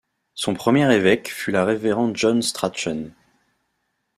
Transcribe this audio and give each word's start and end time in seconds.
Son 0.33 0.55
premier 0.55 0.91
évêque 0.95 1.29
fut 1.31 1.51
la 1.51 1.63
révérend 1.63 2.09
John 2.15 2.41
Strachan. 2.41 3.11